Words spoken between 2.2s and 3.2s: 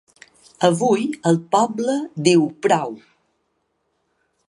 diu prou!